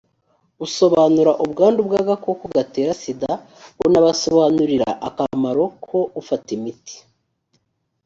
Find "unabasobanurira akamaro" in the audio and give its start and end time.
3.85-5.63